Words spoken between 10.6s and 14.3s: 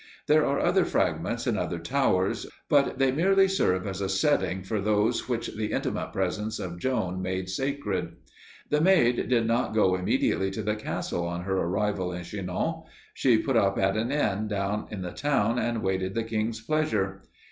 the castle on her arrival in Chinon. She put up at an